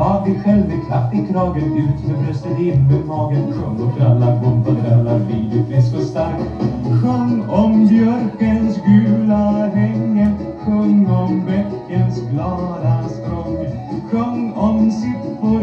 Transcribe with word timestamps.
dig 0.00 0.42
själv 0.44 0.72
i 0.72 0.80
klapp 0.86 1.14
i 1.14 1.26
kragen 1.32 1.76
Ut 1.76 2.08
med 2.08 2.24
bröstet, 2.24 2.58
in 2.58 2.86
med 2.88 3.06
magen. 3.06 3.52
Sjung 3.52 3.80
och 3.80 3.96
tralla, 3.96 4.40
gumpa, 4.40 4.70
tralla 4.82 5.18
Bli 5.18 5.50
du 5.52 5.64
frisk 5.64 5.94
och 5.94 6.02
stark. 6.02 6.36
Sjung 7.02 7.48
om 7.48 7.86
björkens 7.88 8.78
gula 8.86 9.66
hängen 9.74 10.34
Sjung 10.64 11.10
om 11.10 11.44
bäckens 11.46 12.20
glada 12.30 13.08
språng. 13.08 13.66
Sjung 14.10 14.52
om 14.52 14.90
sippor 14.90 15.59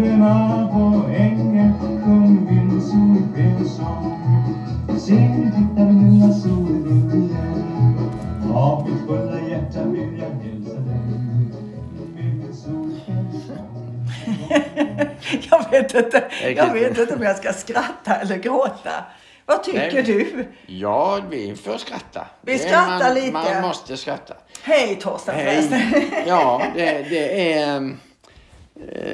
inte, 15.98 16.24
Jag 16.56 16.74
vet 16.74 16.98
inte 16.98 17.16
om 17.16 17.24
jag 17.24 17.38
ska 17.38 17.54
skratta 17.54 18.16
eller 18.16 18.38
gråta. 18.38 19.06
Vad 19.46 19.64
tycker 19.64 19.94
Nej. 19.94 20.04
du? 20.04 20.48
Ja, 20.66 21.20
vi 21.30 21.56
får 21.56 21.78
skratta. 21.78 22.26
Vi 22.42 22.60
skrattar 22.60 23.00
man, 23.00 23.14
lite. 23.14 23.32
Man 23.32 23.62
måste 23.62 23.98
skratta. 23.98 24.34
Hej 24.64 24.96
Torsten 25.02 25.36
förresten. 25.36 25.80
Hej. 25.80 26.24
Ja, 26.28 26.64
det, 26.76 27.06
det 27.10 27.54
är 27.54 27.96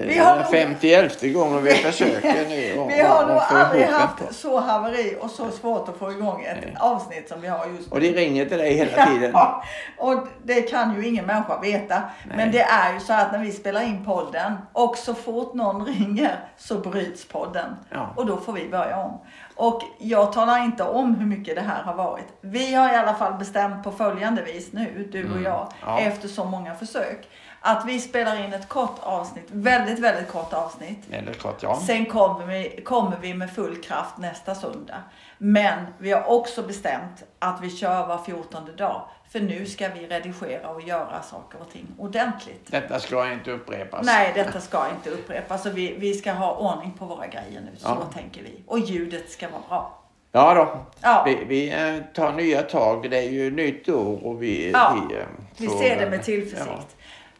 Vi 0.07 0.17
har 0.17 0.31
eh, 0.37 0.41
nog- 0.41 0.51
51 0.51 1.33
gången 1.33 1.63
vi 1.63 1.71
försöker 1.73 2.49
nu. 2.49 2.85
Vi 2.95 3.01
har 3.01 3.27
nog 3.27 3.37
aldrig 3.37 3.85
haft 3.85 4.17
podd. 4.19 4.35
så 4.35 4.59
haveri 4.59 5.15
och 5.21 5.29
så 5.29 5.51
svårt 5.51 5.89
att 5.89 5.97
få 5.97 6.11
igång 6.11 6.43
ett 6.43 6.57
Nej. 6.61 6.75
avsnitt 6.79 7.29
som 7.29 7.41
vi 7.41 7.47
har 7.47 7.65
just 7.65 7.79
nu. 7.91 7.95
Och 7.95 7.99
det 8.01 8.11
ringer 8.11 8.45
till 8.45 8.57
dig 8.57 8.73
hela 8.77 9.05
tiden. 9.05 9.31
Ja, 9.33 9.63
och 9.97 10.27
det 10.43 10.61
kan 10.61 10.95
ju 11.01 11.07
ingen 11.07 11.25
människa 11.25 11.59
veta. 11.61 12.01
Men 12.37 12.51
det 12.51 12.61
är 12.61 12.93
ju 12.93 12.99
så 12.99 13.13
att 13.13 13.31
när 13.31 13.39
vi 13.39 13.51
spelar 13.51 13.81
in 13.81 14.05
podden 14.05 14.53
och 14.73 14.97
så 14.97 15.13
fort 15.13 15.53
någon 15.53 15.85
ringer 15.85 16.39
så 16.57 16.75
bryts 16.77 17.27
podden. 17.27 17.75
Ja. 17.89 18.13
Och 18.15 18.25
då 18.25 18.37
får 18.37 18.53
vi 18.53 18.69
börja 18.69 18.97
om. 18.97 19.21
Och 19.55 19.81
jag 19.97 20.33
talar 20.33 20.63
inte 20.63 20.83
om 20.83 21.15
hur 21.15 21.25
mycket 21.25 21.55
det 21.55 21.61
här 21.61 21.83
har 21.83 21.93
varit. 21.93 22.25
Vi 22.41 22.73
har 22.75 22.93
i 22.93 22.95
alla 22.95 23.13
fall 23.13 23.33
bestämt 23.33 23.83
på 23.83 23.91
följande 23.91 24.41
vis 24.43 24.73
nu, 24.73 25.09
du 25.11 25.31
och 25.33 25.41
jag, 25.41 25.53
Mm. 25.61 25.69
Ja. 25.85 25.99
efter 25.99 26.27
så 26.27 26.45
många 26.45 26.75
försök. 26.75 27.29
Att 27.65 27.85
vi 27.85 27.99
spelar 27.99 28.43
in 28.43 28.53
ett 28.53 28.69
kort 28.69 28.99
avsnitt, 28.99 29.47
väldigt, 29.51 29.99
väldigt 29.99 30.31
kort 30.31 30.53
avsnitt. 30.53 30.99
Eller 31.11 31.33
klart, 31.33 31.63
ja. 31.63 31.79
Sen 31.87 32.05
kommer 32.05 32.45
vi, 32.45 32.81
kommer 32.85 33.17
vi 33.21 33.33
med 33.33 33.51
full 33.53 33.81
kraft 33.81 34.17
nästa 34.17 34.55
söndag. 34.55 34.97
Men 35.37 35.85
vi 35.97 36.11
har 36.11 36.23
också 36.31 36.63
bestämt 36.63 37.23
att 37.39 37.61
vi 37.61 37.69
kör 37.69 38.07
var 38.07 38.17
14 38.17 38.75
dag. 38.77 39.01
För 39.33 39.39
nu 39.39 39.65
ska 39.65 39.87
vi 39.89 40.07
redigera 40.07 40.69
och 40.69 40.81
göra 40.81 41.21
saker 41.21 41.61
och 41.61 41.69
ting 41.73 41.85
ordentligt. 41.97 42.71
Detta 42.71 42.99
ska 42.99 43.31
inte 43.33 43.51
upprepas. 43.51 44.05
Nej, 44.05 44.31
detta 44.35 44.61
ska 44.61 44.89
inte 44.89 45.09
upprepas. 45.09 45.63
Så 45.63 45.69
vi, 45.69 45.95
vi 45.97 46.13
ska 46.13 46.31
ha 46.31 46.55
ordning 46.55 46.91
på 46.99 47.05
våra 47.05 47.27
grejer 47.27 47.61
nu. 47.61 47.71
Så 47.77 47.87
Ja. 47.87 48.09
tänker 48.13 48.41
vi. 48.43 48.63
Och 48.67 48.79
ljudet 48.79 49.29
ska 49.31 49.49
vara 49.49 49.61
bra. 49.69 49.99
Ja 50.31 50.53
då. 50.53 50.85
Ja. 51.01 51.23
Vi, 51.25 51.45
vi 51.47 51.71
eh, 51.73 52.03
tar 52.13 52.31
nya 52.33 52.61
tag. 52.61 53.09
Det 53.09 53.17
är 53.17 53.29
ju 53.29 53.51
nytt 53.51 53.89
år 53.89 54.25
och 54.25 54.43
vi... 54.43 54.71
Ja, 54.71 55.07
vi, 55.09 55.15
eh, 55.15 55.23
Vi 55.57 55.67
får, 55.67 55.77
ser 55.77 55.95
det 55.95 56.03
eh, 56.03 56.09
med 56.09 56.23
tillförsikt. 56.23 56.95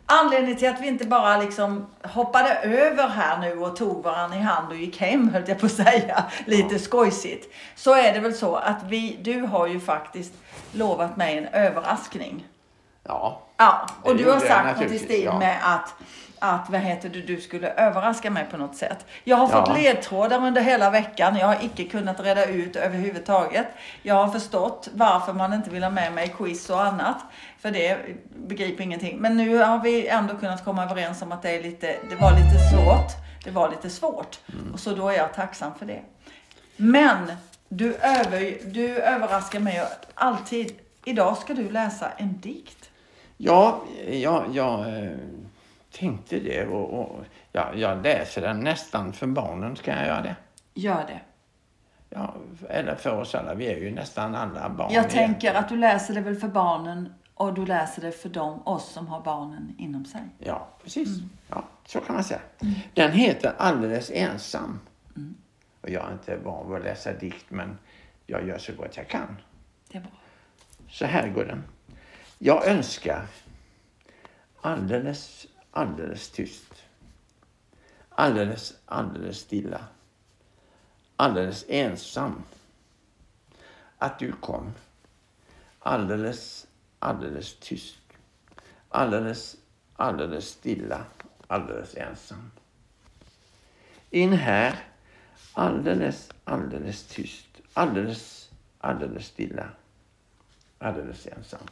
Anledningen 0.06 0.58
till 0.58 0.70
att 0.70 0.82
vi 0.82 0.88
inte 0.88 1.06
bara 1.06 1.38
liksom 1.38 1.88
hoppade 2.04 2.56
över 2.56 3.08
här 3.08 3.38
nu 3.38 3.60
och 3.60 3.76
tog 3.76 4.04
varandra 4.04 4.38
i 4.38 4.42
hand 4.42 4.72
och 4.72 4.78
gick 4.78 5.02
hem 5.02 5.30
höll 5.30 5.44
jag 5.48 5.60
på 5.60 5.66
att 5.66 5.72
säga. 5.72 6.24
Lite 6.46 6.80
skojsigt. 6.80 7.54
Så 7.76 7.96
är 7.96 8.14
det 8.14 8.20
väl 8.20 8.34
så 8.34 8.56
att 8.56 8.84
vi, 8.88 9.20
du 9.22 9.42
har 9.42 9.68
ju 9.68 9.80
faktiskt 9.80 10.34
lovat 10.72 11.18
mig 11.18 11.38
en 11.38 11.48
överraskning. 11.48 12.48
Ja. 13.04 13.40
Ja, 13.58 13.88
och 14.02 14.16
du 14.16 14.32
har 14.32 14.40
sagt 14.40 14.82
något 14.82 14.92
i 14.92 15.00
stil 15.00 15.24
ja. 15.24 15.40
med 15.40 15.58
att, 15.64 15.94
att 16.44 16.70
vad 16.70 16.82
heter 16.82 17.10
det, 17.10 17.22
du 17.22 17.42
skulle 17.42 17.70
överraska 17.74 18.30
mig 18.32 18.46
på 18.52 18.58
något 18.58 18.76
sätt. 18.76 19.06
Jag 19.24 19.38
har 19.38 19.48
fått 19.48 19.68
Ja. 19.68 19.74
ledtrådar 19.74 20.38
under 20.48 20.62
hela 20.62 20.90
veckan. 20.90 21.36
Jag 21.38 21.48
har 21.48 21.58
icke 21.62 21.84
kunnat 21.84 22.20
reda 22.20 22.46
ut 22.46 22.76
överhuvudtaget. 22.76 23.68
Jag 24.02 24.16
har 24.16 24.28
förstått 24.28 24.90
varför 24.94 25.34
man 25.34 25.54
inte 25.54 25.70
vill 25.70 25.84
ha 25.84 25.90
med 25.90 26.14
mig 26.14 26.26
i 26.26 26.30
quiz 26.30 26.70
och 26.70 26.84
annat. 26.84 27.18
För 27.60 27.72
det 27.72 27.98
begriper 28.36 28.84
ingenting. 28.84 29.18
Men 29.18 29.38
nu 29.38 29.58
har 29.58 29.80
vi 29.80 30.08
ändå 30.08 30.38
kunnat 30.38 30.66
komma 30.66 30.84
överens 30.84 31.22
om 31.22 31.32
att 31.32 31.42
det, 31.42 31.50
är 31.50 31.64
lite, 31.64 31.96
det 32.10 32.16
var 32.16 32.32
lite 32.32 32.60
svårt. 32.72 33.12
Det 33.44 33.52
var 33.52 33.70
lite 33.70 33.90
svårt. 33.90 34.40
Mm. 34.54 34.74
Och 34.74 34.80
så 34.80 34.96
då 34.96 35.10
är 35.10 35.18
jag 35.18 35.34
tacksam 35.34 35.72
för 35.80 35.86
det. 35.86 36.02
Men 36.78 37.32
du, 37.70 37.96
över, 37.96 38.58
du 38.66 38.98
överraskar 38.98 39.60
mig 39.60 39.84
alltid. 40.14 40.74
Idag 41.06 41.38
ska 41.38 41.54
du 41.54 41.70
läsa 41.70 42.08
en 42.18 42.40
dikt. 42.40 42.90
Ja, 43.38 43.82
jag, 44.12 44.46
jag 44.54 44.80
eh, 44.80 45.12
tänkte 45.94 46.40
det 46.40 46.66
och, 46.66 47.00
och 47.00 47.26
ja, 47.52 47.74
jag 47.76 48.04
läser 48.04 48.42
den 48.42 48.60
nästan 48.60 49.14
för 49.14 49.28
barnen. 49.28 49.76
Ska 49.76 49.92
jag 49.92 50.08
göra 50.08 50.22
det? 50.22 50.36
Gör 50.74 51.08
det. 51.08 51.22
Ja, 52.10 52.34
eller 52.70 52.96
för 52.96 53.20
oss 53.20 53.36
alla. 53.36 53.54
Vi 53.54 53.68
är 53.68 53.78
ju 53.78 53.92
nästan 53.92 54.36
alla 54.36 54.70
barn. 54.70 54.94
Jag 54.94 55.10
tänker 55.10 55.54
att 55.54 55.70
du 55.70 55.78
läser 55.78 56.14
det 56.14 56.22
väl 56.22 56.36
för 56.36 56.48
barnen 56.48 57.14
och 57.34 57.54
du 57.54 57.66
läser 57.66 58.02
det 58.02 58.12
för 58.12 58.30
dem, 58.30 58.68
oss 58.68 58.90
som 58.90 59.08
har 59.08 59.22
barnen 59.22 59.76
inom 59.78 60.06
sig. 60.06 60.22
Ja, 60.38 60.68
precis. 60.84 61.08
Mm. 61.08 61.30
Ja, 61.50 61.64
så 61.86 62.00
kan 62.00 62.16
man 62.16 62.24
säga. 62.24 62.42
Den 62.94 63.12
heter 63.12 63.54
Alldeles 63.58 64.12
ensam. 64.14 64.80
Och 65.82 65.90
jag 65.90 66.08
är 66.08 66.14
inte 66.14 66.36
van 66.36 66.68
vid 66.68 66.78
att 66.78 66.84
läsa 66.84 67.14
dikt, 67.14 67.46
men 67.50 67.78
jag 68.26 68.48
gör 68.48 68.58
så 68.58 68.74
gott 68.74 68.98
jag 68.98 69.08
kan. 69.08 69.38
Det 69.92 69.98
är 69.98 70.02
bra. 70.02 70.12
Så 70.90 71.06
här 71.06 71.28
går 71.28 71.46
den. 71.46 71.64
Jag 72.40 72.68
önskar 72.68 73.26
alldeles, 74.62 75.48
alldeles 75.74 76.30
tyst. 76.30 76.84
Alldeles, 78.10 78.74
alldeles 78.86 79.40
stilla. 79.40 79.86
Alldeles 81.16 81.66
ensam. 81.68 82.44
Att 83.98 84.20
du 84.20 84.32
kom. 84.32 84.74
Alldeles, 85.80 86.68
alldeles 87.00 87.60
tyst. 87.60 88.00
Alldeles, 88.90 89.56
alldeles 89.96 90.48
stilla. 90.48 91.06
Alldeles 91.48 91.96
ensam. 91.96 92.52
In 94.10 94.34
här. 94.34 94.84
Alldeles, 95.54 96.30
alldeles 96.44 97.04
tyst. 97.04 97.48
Alldeles, 97.74 98.50
alldeles 98.80 99.26
stilla 99.26 99.70
alldeles 100.84 101.28
ensam. 101.28 101.68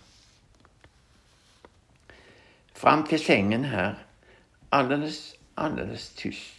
Fram 2.81 3.03
till 3.03 3.23
sängen 3.23 3.63
här, 3.63 3.95
alldeles, 4.69 5.35
alldeles 5.55 6.09
tyst, 6.09 6.55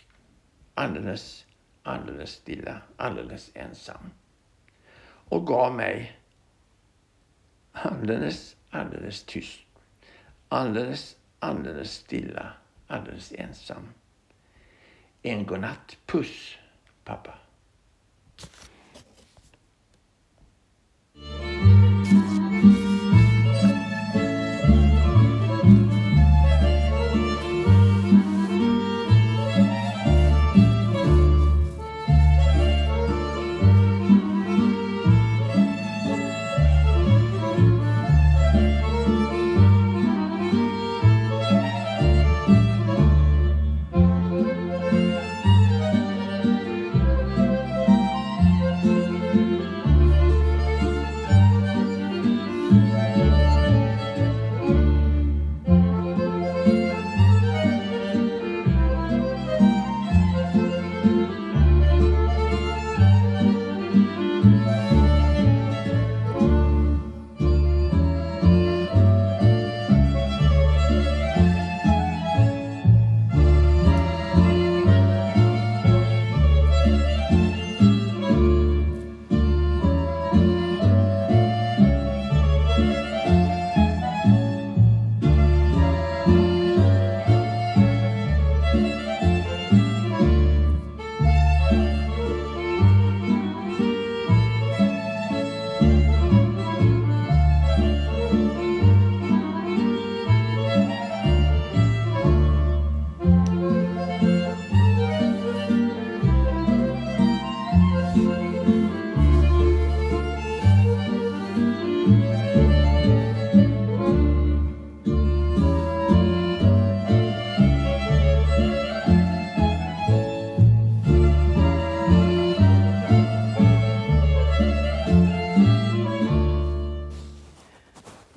alldeles, 0.74 1.46
alldeles 1.82 2.30
stilla, 2.30 2.80
alldeles 2.96 3.50
ensam. 3.54 4.10
Och 5.28 5.46
gav 5.46 5.74
mig 5.74 6.20
alldeles, 7.72 8.56
alldeles 8.70 9.24
tyst, 9.24 9.60
alldeles, 10.48 11.16
alldeles 11.38 11.92
stilla, 11.92 12.52
alldeles 12.86 13.32
ensam. 13.32 13.88
En 15.22 15.46
godnatt 15.46 15.96
puss, 16.06 16.58
pappa. 17.04 17.34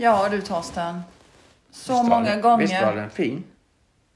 Ja 0.05 0.29
du 0.29 0.41
Torsten. 0.41 1.01
Så 1.71 1.93
Visst 1.93 2.09
många 2.09 2.29
den- 2.29 2.41
gånger. 2.41 2.57
Visst 2.57 2.81
var 2.81 2.95
den 2.95 3.09
fin? 3.09 3.43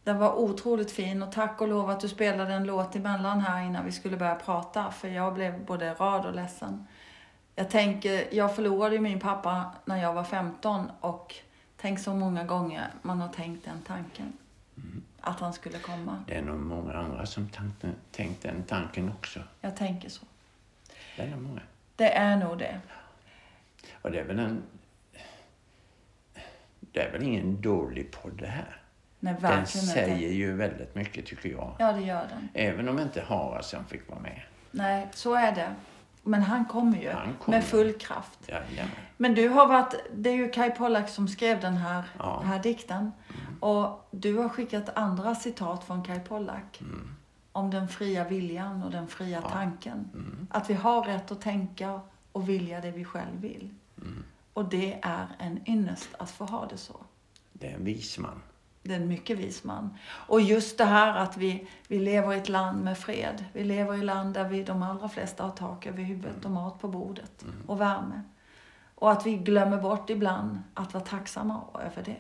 Den 0.03 0.18
var 0.18 0.33
otroligt 0.36 0.91
fin 0.91 1.24
och 1.24 1.31
tack 1.31 1.62
och 1.62 1.68
lov 1.68 1.89
att 1.89 2.00
du 2.00 2.09
spelade 2.09 2.53
en 2.53 2.63
låt 2.63 2.95
emellan 2.95 3.41
här 3.41 3.65
innan 3.65 3.86
vi 3.86 3.91
skulle 3.91 4.18
börja 4.18 4.36
prata. 4.36 4.91
För 4.91 5.07
jag 5.07 5.33
blev 5.33 5.65
både 5.65 5.94
rörd 5.94 6.25
och 6.25 6.36
ledsen. 6.36 6.88
Jag 7.56 7.69
tänker, 7.69 8.33
jag 8.36 8.56
förlorade 8.56 9.00
min 9.00 9.19
pappa 9.19 9.71
när 9.86 9.97
jag 10.01 10.13
var 10.13 10.24
15 10.24 10.91
och 11.00 11.36
tänk 11.77 12.00
så 12.00 12.13
många 12.13 12.44
gånger 12.44 12.88
man 13.01 13.21
har 13.21 13.30
tänkt 13.30 13.65
den 13.65 13.81
tanken. 13.88 14.33
Att 15.21 15.39
han 15.39 15.53
skulle 15.53 15.80
komma. 15.80 16.24
Det 16.27 16.36
är 16.36 16.41
nog 16.41 16.59
många 16.59 16.94
andra 16.94 17.25
som 17.25 17.50
tänkte, 17.50 17.89
tänkte 18.12 18.47
den 18.47 18.63
tanken 18.63 19.12
också. 19.19 19.39
Jag 19.62 19.75
tänker 19.75 20.09
så. 20.09 20.25
Väldigt 21.18 21.39
många. 21.41 21.62
Det 21.95 22.13
är 22.13 22.36
nog 22.36 22.57
det. 22.57 22.80
Och 24.01 24.12
det 24.12 24.19
är 24.19 24.24
väl 24.25 24.39
en... 24.39 24.62
Det 26.91 27.00
är 27.01 27.12
väl 27.12 27.24
ingen 27.24 27.62
dålig 27.62 28.12
podd 28.12 28.38
det 28.38 28.47
här. 28.47 28.81
Nej, 29.19 29.36
Den 29.41 29.68
säger 29.68 30.13
inte. 30.13 30.25
ju 30.25 30.56
väldigt 30.56 30.95
mycket 30.95 31.25
tycker 31.25 31.50
jag. 31.50 31.75
Ja, 31.80 31.91
det 31.91 32.01
gör 32.01 32.27
den. 32.30 32.50
Även 32.53 32.89
om 32.89 33.00
inte 33.00 33.21
Haraldsson 33.21 33.86
fick 33.86 34.09
vara 34.09 34.19
med. 34.19 34.41
Nej, 34.71 35.07
så 35.13 35.33
är 35.33 35.51
det. 35.56 35.75
Men 36.24 36.41
han 36.41 36.65
kommer 36.65 36.97
ju 37.01 37.09
Han 37.12 37.33
kommer. 37.39 37.57
med 37.57 37.65
full 37.68 37.94
kraft. 37.94 38.39
Jajamän. 38.47 38.91
Men 39.18 39.36
du 39.36 39.50
har 39.50 39.68
varit, 39.68 39.94
det 40.13 40.30
är 40.30 40.33
ju 40.36 40.50
Kai 40.50 40.69
Pollak 40.71 41.09
som 41.09 41.27
skrev 41.27 41.59
den 41.62 41.77
här, 41.77 42.03
Ja. 42.19 42.36
Mm. 42.38 42.47
här 42.51 42.59
dikten. 42.59 43.12
Och 43.59 44.07
du 44.12 44.38
har 44.38 44.50
skickat 44.50 44.89
andra 44.97 45.36
citat 45.36 45.83
från 45.83 46.03
Kai 46.03 46.19
Pollak. 46.19 46.81
Mm. 46.81 47.15
Om 47.51 47.69
den 47.71 47.88
fria 47.88 48.24
viljan 48.24 48.83
och 48.83 48.91
den 48.91 49.07
fria 49.07 49.41
tanken. 49.41 50.09
Att 50.50 50.69
vi 50.69 50.74
har 50.74 51.03
rätt 51.03 51.31
att 51.31 51.41
tänka 51.41 52.01
och 52.31 52.50
vilja 52.50 52.81
det 52.81 52.91
vi 52.91 53.06
själv 53.06 53.41
vill. 53.41 53.69
Mm. 54.60 54.66
Och 54.66 54.72
det 54.72 55.00
är 55.02 55.28
en 55.40 55.70
ynnest 55.70 56.10
att 56.20 56.32
få 56.32 56.46
ha 56.46 56.66
det 56.66 56.78
så. 56.78 56.96
Det 57.54 57.68
är 57.68 57.74
en 57.76 57.86
vis 57.86 58.18
man. 58.18 58.42
Det 58.84 58.92
är 58.94 59.00
en 59.00 59.08
mycket 59.08 59.38
vis 59.38 59.64
man. 59.64 59.98
Och 60.10 60.42
just 60.42 60.78
det 60.78 60.86
här 60.86 61.18
att 61.18 61.38
vi, 61.38 61.68
vi 61.88 62.00
lever 62.00 62.34
i 62.34 62.38
ett 62.38 62.50
land 62.50 62.84
med 62.84 62.98
fred. 62.98 63.46
Vi 63.54 63.64
lever 63.64 63.96
i 63.96 63.98
ett 63.98 64.06
land 64.06 64.34
där 64.34 64.50
vi, 64.50 64.64
de 64.64 64.84
allra 64.84 65.10
flesta 65.10 65.44
har 65.44 65.52
tak 65.52 65.86
över 65.86 66.04
huvudet 66.04 66.46
och 66.46 66.52
mat 66.52 66.82
på 66.82 66.88
bordet 66.88 67.46
och 67.68 67.82
värme. 67.82 68.22
Och 68.96 69.12
att 69.12 69.26
vi 69.26 69.38
glömmer 69.38 69.78
bort 69.78 70.10
ibland 70.10 70.60
att 70.74 70.94
vara 70.94 71.04
tacksamma 71.04 71.62
över 71.74 72.04
det. 72.04 72.18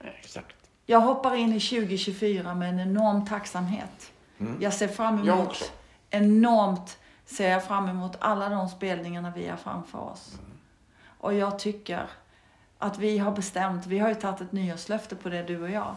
Exakt. 0.00 0.56
Jag 0.86 1.00
hoppar 1.00 1.34
in 1.34 1.52
i 1.52 1.60
2024 1.60 2.54
med 2.54 2.68
en 2.68 2.80
enorm 2.80 3.26
tacksamhet. 3.26 4.12
Jag 4.60 4.72
ser 4.72 4.88
fram 4.88 5.14
Mm. 5.14 5.28
Emot, 5.28 5.72
enormt 6.10 6.98
ser 7.24 7.50
jag 7.50 7.64
fram 7.64 7.88
emot 7.88 8.16
alla 8.20 8.48
de 8.48 8.68
spelningarna 8.68 9.32
vi 9.36 9.48
har 9.48 9.56
framför 9.56 9.98
oss. 9.98 10.38
Och 11.22 11.34
jag 11.34 11.58
tycker 11.58 12.06
att 12.78 12.98
vi 12.98 13.18
har 13.18 13.32
bestämt, 13.32 13.86
vi 13.86 13.98
har 13.98 14.08
ju 14.08 14.14
tagit 14.14 14.40
ett 14.40 14.52
nyårslöfte 14.52 15.16
på 15.16 15.28
det 15.28 15.42
du 15.42 15.62
och 15.62 15.70
jag, 15.70 15.94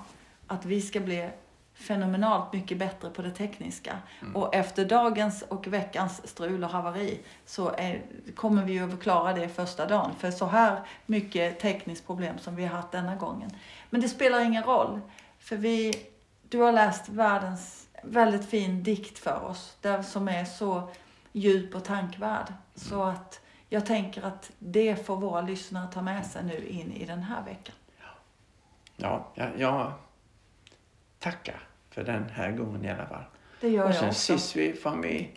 att 0.47 0.65
vi 0.65 0.81
ska 0.81 0.99
bli 0.99 1.29
fenomenalt 1.73 2.53
mycket 2.53 2.77
bättre 2.77 3.09
på 3.09 3.21
det 3.21 3.31
tekniska. 3.31 3.97
Mm. 4.21 4.35
Och 4.35 4.55
efter 4.55 4.85
dagens 4.85 5.41
och 5.41 5.67
veckans 5.67 6.27
strul 6.27 6.63
och 6.63 6.69
haveri 6.69 7.19
så 7.45 7.69
är, 7.69 8.01
kommer 8.35 8.63
vi 8.63 8.73
ju 8.73 8.93
att 8.93 9.01
klara 9.01 9.33
det 9.33 9.49
första 9.49 9.85
dagen. 9.85 10.11
För 10.19 10.31
så 10.31 10.45
här 10.45 10.79
mycket 11.05 11.59
tekniskt 11.59 12.05
problem 12.05 12.37
som 12.37 12.55
vi 12.55 12.65
har 12.65 12.75
haft 12.75 12.91
denna 12.91 13.15
gången. 13.15 13.51
Men 13.89 14.01
det 14.01 14.09
spelar 14.09 14.39
ingen 14.39 14.63
roll. 14.63 15.01
För 15.39 15.55
vi, 15.55 15.93
du 16.49 16.61
har 16.61 16.71
läst 16.71 17.09
världens 17.09 17.87
väldigt 18.03 18.49
fin 18.49 18.83
dikt 18.83 19.19
för 19.19 19.45
oss. 19.45 19.77
Där 19.81 20.01
som 20.01 20.27
är 20.27 20.45
så 20.45 20.89
djup 21.31 21.75
och 21.75 21.83
tankvärd. 21.83 22.53
Så 22.75 23.03
att 23.03 23.41
jag 23.75 23.85
tänker 23.85 24.23
att 24.25 24.51
det 24.59 25.05
får 25.05 25.17
våra 25.17 25.41
lyssnare 25.41 25.87
ta 25.93 26.01
med 26.01 26.25
sig 26.25 26.43
nu 26.43 26.67
in 26.67 26.91
i 26.91 27.05
den 27.05 27.23
här 27.23 27.43
veckan. 27.43 27.75
Ja, 28.97 29.27
jag, 29.33 29.49
jag 29.57 29.91
tackar 31.19 31.59
för 31.89 32.03
den 32.03 32.29
här 32.29 32.51
gången 32.51 32.85
i 32.85 32.89
alla 32.91 33.05
fall. 33.05 33.23
Det 33.61 33.69
gör 33.69 33.83
Och 33.83 33.89
jag 33.89 33.95
sen 33.95 34.07
också. 34.09 34.33
ses 34.33 34.55
vi 34.55 34.73
fram 34.73 35.05
i 35.05 35.31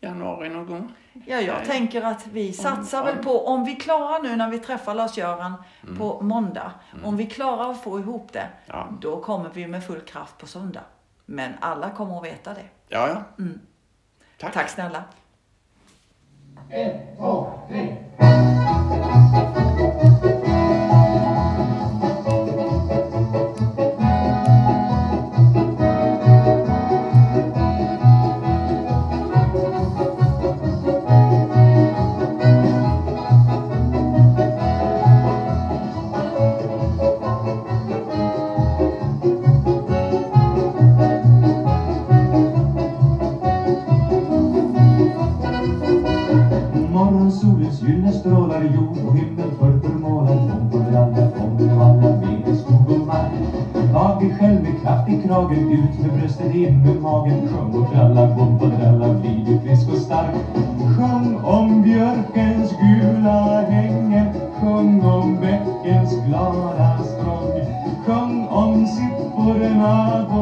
januari 0.00 0.48
någon 0.48 0.66
gång. 0.66 0.92
Ja, 1.12 1.40
jag 1.40 1.56
Nej. 1.56 1.66
tänker 1.66 2.02
att 2.02 2.26
vi 2.26 2.52
satsar 2.52 3.00
om- 3.00 3.06
väl 3.06 3.16
på, 3.24 3.46
om 3.46 3.64
vi 3.64 3.74
klarar 3.76 4.22
nu 4.22 4.36
när 4.36 4.50
vi 4.50 4.58
träffar 4.58 4.94
Lars-Göran 4.94 5.62
på 5.98 6.20
måndag, 6.22 6.72
om 7.04 7.16
vi 7.16 7.26
klarar 7.26 7.70
att 7.70 7.82
få 7.82 7.98
ihop 7.98 8.32
det, 8.32 8.48
Ja. 8.66 8.88
då 9.00 9.20
kommer 9.20 9.50
vi 9.50 9.66
med 9.66 9.84
full 9.86 10.00
kraft 10.00 10.38
på 10.38 10.46
söndag. 10.46 10.84
Men 11.26 11.52
alla 11.60 11.90
kommer 11.90 12.16
att 12.18 12.24
veta 12.24 12.54
det. 12.54 12.64
Ja, 12.88 13.08
ja. 13.08 13.44
Tack. 14.38 14.52
Tack 14.54 14.68
snälla. 14.70 15.04
N 16.70 16.92
O 17.18 17.46
N 17.70 18.58
Morgonsolens 47.12 47.80
gyllene 47.80 48.12
strålar 48.12 48.62
jord 48.62 48.96
och 49.06 49.16
himmel 49.16 49.50
purpurmålad 49.58 50.38
Om 50.50 50.70
på 50.70 50.76
alla 50.76 51.28
fången 51.36 51.70
av 51.70 51.80
alla 51.80 52.10
vind 52.20 52.48
i 52.48 52.54
skog 52.54 52.98
och 52.98 53.06
mark 53.06 53.32
Mage 53.92 54.28
själv 54.38 54.62
med 54.62 54.82
kraft 54.82 55.08
i 55.08 55.28
kragen 55.28 55.70
ut 55.72 56.00
med 56.02 56.12
bröstet 56.12 56.50
in 56.54 56.82
med 56.84 57.02
magen 57.02 57.48
Sjung 57.48 57.74
och 57.74 57.90
tralla, 57.90 58.26
bombadralla, 58.36 59.08
blir 59.20 59.44
du 59.46 59.58
frisk 59.58 59.88
och 59.88 59.96
stark. 59.96 60.34
Sjung 60.96 61.36
om 61.44 61.82
björkens 61.82 62.72
gula 62.80 63.62
hängen 63.62 64.26
Sjung 64.60 65.04
om 65.04 65.40
bäckens 65.40 66.16
glada 66.26 67.02
språng 67.02 67.60
Sjung 68.06 68.46
om 68.48 68.86
sipporna 68.86 70.26
på 70.28 70.41